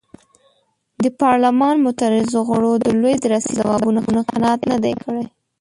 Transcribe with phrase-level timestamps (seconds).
[1.03, 5.23] د پارلمان معترضو غړو د لوی درستیز په ځوابونو قناعت نه دی کړی.